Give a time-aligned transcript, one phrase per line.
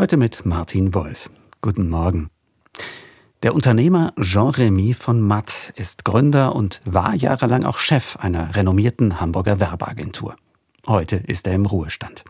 [0.00, 1.28] Heute mit Martin Wolf.
[1.60, 2.30] Guten Morgen.
[3.42, 9.58] Der Unternehmer Jean-Remy von Matt ist Gründer und war jahrelang auch Chef einer renommierten Hamburger
[9.58, 10.36] Werbeagentur.
[10.86, 12.22] Heute ist er im Ruhestand.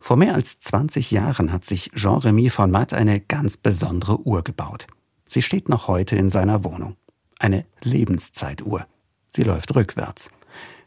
[0.00, 4.86] Vor mehr als 20 Jahren hat sich Jean-Remy von Matt eine ganz besondere Uhr gebaut.
[5.24, 6.96] Sie steht noch heute in seiner Wohnung.
[7.38, 8.86] Eine Lebenszeituhr.
[9.30, 10.30] Sie läuft rückwärts.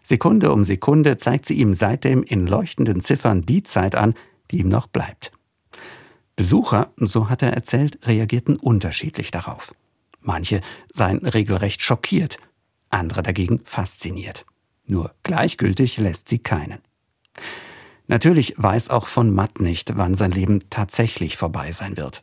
[0.03, 4.13] Sekunde um Sekunde zeigt sie ihm seitdem in leuchtenden Ziffern die Zeit an,
[4.51, 5.31] die ihm noch bleibt.
[6.35, 9.73] Besucher, so hat er erzählt, reagierten unterschiedlich darauf.
[10.21, 12.37] Manche seien regelrecht schockiert,
[12.89, 14.45] andere dagegen fasziniert.
[14.85, 16.79] Nur gleichgültig lässt sie keinen.
[18.07, 22.21] Natürlich weiß auch von Matt nicht, wann sein Leben tatsächlich vorbei sein wird.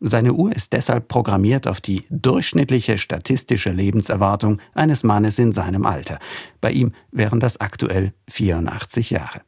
[0.00, 6.20] Seine Uhr ist deshalb programmiert auf die durchschnittliche statistische Lebenserwartung eines Mannes in seinem Alter.
[6.60, 9.40] Bei ihm wären das aktuell 84 Jahre.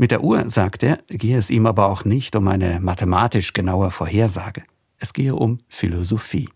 [0.00, 3.90] Mit der Uhr, sagt er, gehe es ihm aber auch nicht um eine mathematisch genaue
[3.90, 4.62] Vorhersage.
[4.96, 6.48] Es gehe um Philosophie.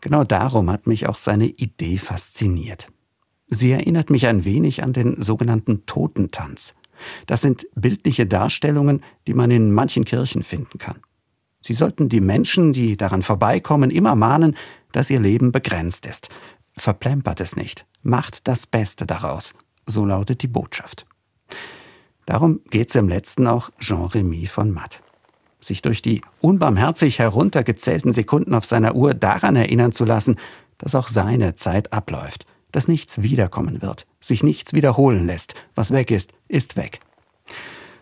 [0.00, 2.86] Genau darum hat mich auch seine Idee fasziniert.
[3.48, 6.72] Sie erinnert mich ein wenig an den sogenannten Totentanz.
[7.26, 11.00] Das sind bildliche Darstellungen, die man in manchen Kirchen finden kann.
[11.60, 14.56] Sie sollten die Menschen, die daran vorbeikommen, immer mahnen,
[14.92, 16.30] dass ihr Leben begrenzt ist.
[16.78, 17.84] Verplempert es nicht.
[18.02, 19.52] Macht das Beste daraus.
[19.84, 21.04] So lautet die Botschaft.
[22.26, 25.02] Darum geht's im letzten auch Jean-Remy von Matt.
[25.60, 30.36] Sich durch die unbarmherzig heruntergezählten Sekunden auf seiner Uhr daran erinnern zu lassen,
[30.78, 36.10] dass auch seine Zeit abläuft, dass nichts wiederkommen wird, sich nichts wiederholen lässt, was weg
[36.10, 37.00] ist, ist weg.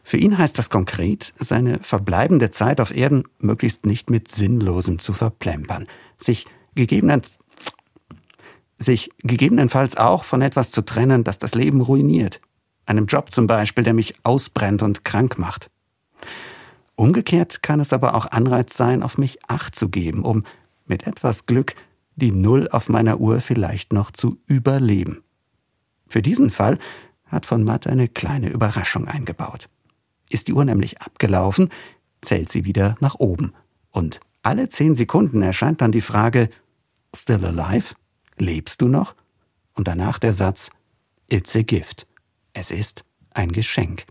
[0.02, 5.12] Für ihn heißt das konkret, seine verbleibende Zeit auf Erden möglichst nicht mit Sinnlosem zu
[5.12, 5.86] verplempern,
[6.18, 7.30] sich gegebenenfalls
[8.82, 12.40] sich gegebenenfalls auch von etwas zu trennen, das das Leben ruiniert,
[12.90, 15.70] einem Job zum Beispiel, der mich ausbrennt und krank macht.
[16.96, 20.44] Umgekehrt kann es aber auch Anreiz sein, auf mich Acht zu geben, um
[20.86, 21.74] mit etwas Glück
[22.16, 25.22] die Null auf meiner Uhr vielleicht noch zu überleben.
[26.08, 26.78] Für diesen Fall
[27.24, 29.68] hat von Matt eine kleine Überraschung eingebaut.
[30.28, 31.70] Ist die Uhr nämlich abgelaufen,
[32.20, 33.54] zählt sie wieder nach oben.
[33.90, 36.50] Und alle zehn Sekunden erscheint dann die Frage,
[37.14, 37.94] Still alive?
[38.36, 39.14] Lebst du noch?
[39.74, 40.70] Und danach der Satz,
[41.28, 42.06] It's a gift.
[42.52, 44.06] Es ist ein Geschenk.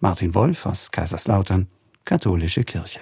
[0.00, 1.68] Martin Wolf aus Kaiserslautern,
[2.04, 3.00] Katholische Kirche.